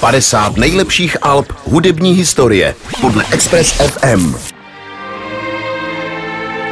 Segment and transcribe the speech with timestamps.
[0.00, 4.34] 50 nejlepších alb hudební historie podle Express FM.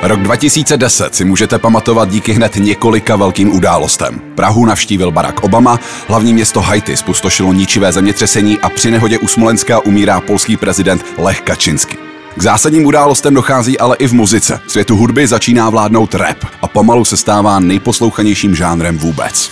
[0.02, 4.20] Rok 2010 si můžete pamatovat díky hned několika velkým událostem.
[4.34, 9.80] Prahu navštívil Barack Obama, hlavní město Haiti spustošilo ničivé zemětřesení a při nehodě u Smolenska
[9.80, 11.96] umírá polský prezident Lech Kaczyński.
[12.36, 14.60] K zásadním událostem dochází ale i v muzice.
[14.66, 19.50] Světu hudby začíná vládnout rap a pomalu se stává nejposlouchanějším žánrem vůbec.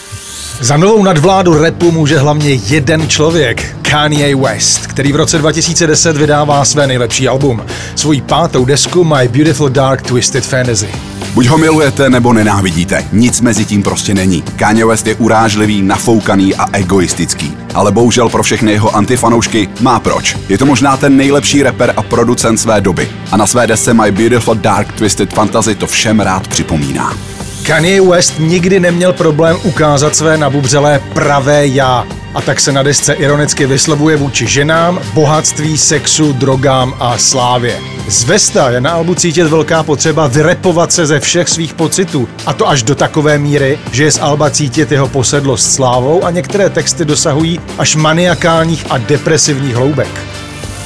[0.63, 6.65] Za novou nadvládu repu může hlavně jeden člověk, Kanye West, který v roce 2010 vydává
[6.65, 7.63] své nejlepší album,
[7.95, 10.89] svoji pátou desku My Beautiful Dark Twisted Fantasy.
[11.35, 14.43] Buď ho milujete nebo nenávidíte, nic mezi tím prostě není.
[14.57, 17.57] Kanye West je urážlivý, nafoukaný a egoistický.
[17.75, 20.37] Ale bohužel pro všechny jeho antifanoušky má proč.
[20.49, 23.09] Je to možná ten nejlepší rapper a producent své doby.
[23.33, 27.13] A na své desce My Beautiful Dark Twisted Fantasy to všem rád připomíná.
[27.67, 32.07] Kanye West nikdy neměl problém ukázat své nabubřelé pravé já.
[32.35, 37.79] A tak se na desce ironicky vyslovuje vůči ženám, bohatství, sexu, drogám a slávě.
[38.09, 42.29] Z Vesta je na albu cítit velká potřeba vyrepovat se ze všech svých pocitů.
[42.47, 46.31] A to až do takové míry, že je z alba cítit jeho posedlost slávou a
[46.31, 50.42] některé texty dosahují až maniakálních a depresivních hloubek.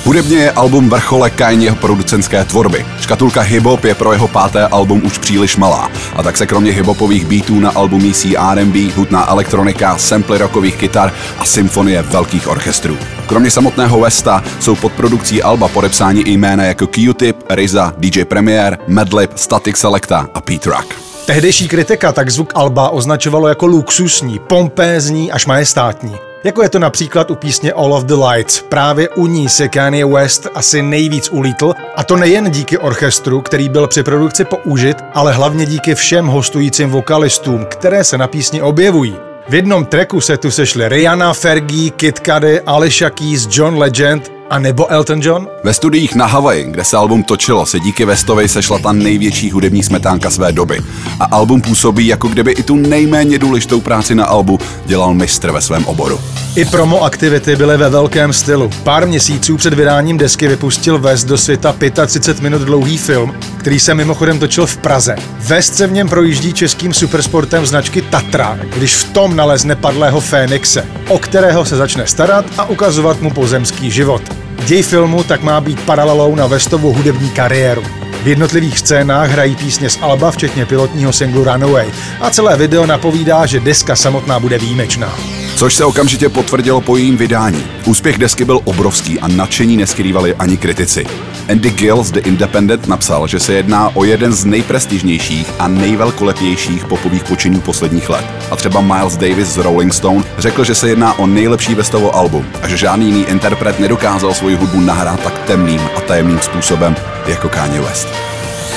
[0.07, 2.87] Hudebně je album vrchole Kanyeho producentské tvorby.
[3.01, 7.27] Škatulka hip-hop je pro jeho páté album už příliš malá a tak se kromě hip-hopových
[7.27, 12.99] beatů na albu mísí R&B, hudná elektronika, samply rockových kytar a symfonie velkých orchestrů.
[13.27, 18.79] Kromě samotného Westa jsou pod produkcí alba podepsáni i jména jako Q-Tip, Riza, DJ Premier,
[18.89, 20.95] Madlib, Static Selecta a Pete Rock.
[21.27, 26.17] Tehdejší kritika tak zvuk Alba označovalo jako luxusní, pompézní až majestátní.
[26.47, 28.63] Jako je to například u písně All of the Lights.
[28.69, 33.69] Právě u ní se Kanye West asi nejvíc ulítl a to nejen díky orchestru, který
[33.69, 39.17] byl při produkci použit, ale hlavně díky všem hostujícím vokalistům, které se na písni objevují.
[39.49, 44.59] V jednom tracku se tu sešly Rihanna, Fergie, Kid Cudi, Alicia Keys, John Legend a
[44.59, 45.49] nebo Elton John?
[45.65, 49.83] Ve studiích na Havaji, kde se album točilo, se díky Westovi sešla ta největší hudební
[49.83, 50.81] smetánka své doby.
[51.21, 55.61] A album působí, jako kdyby i tu nejméně důležitou práci na albu dělal mistr ve
[55.61, 56.21] svém oboru.
[56.57, 58.71] I promo aktivity byly ve velkém stylu.
[58.85, 61.75] Pár měsíců před vydáním desky vypustil West do světa
[62.07, 63.35] 35 minut dlouhý film,
[63.67, 65.17] který se mimochodem točil v Praze.
[65.39, 70.87] West se v něm projíždí českým supersportem značky Tatra, když v tom nalezne padlého Fénixe,
[71.09, 74.23] o kterého se začne starat a ukazovat mu pozemský život.
[74.67, 77.83] Děj filmu tak má být paralelou na Westovu hudební kariéru.
[78.23, 81.87] V jednotlivých scénách hrají písně z Alba, včetně pilotního singlu Runaway.
[82.21, 85.19] A celé video napovídá, že deska samotná bude výjimečná.
[85.57, 87.65] Což se okamžitě potvrdilo po jejím vydání.
[87.87, 91.07] Úspěch desky byl obrovský a nadšení neskrývali ani kritici.
[91.49, 96.85] Andy Gill z The Independent napsal, že se jedná o jeden z nejprestižnějších a nejvelkolepějších
[96.85, 98.25] popových počinů posledních let.
[98.51, 102.47] A třeba Miles Davis z Rolling Stone řekl, že se jedná o nejlepší Westovo album
[102.63, 106.97] a že žádný jiný interpret nedokázal svoji hudbu nahrát tak temným a tajemným způsobem
[107.27, 108.09] jako Kanye West.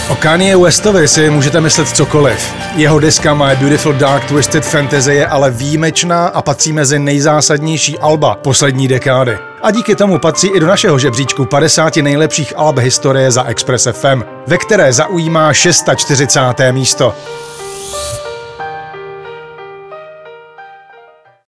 [0.10, 2.54] O Kanye Westovi si můžete myslet cokoliv.
[2.76, 8.36] Jeho deska My Beautiful Dark Twisted Fantasy je ale výjimečná a patří mezi nejzásadnější alba
[8.36, 9.49] poslední dekády.
[9.62, 14.24] A díky tomu patří i do našeho žebříčku 50 nejlepších alb historie za Express FM,
[14.48, 16.40] ve které zaujímá 640.
[16.72, 17.16] místo.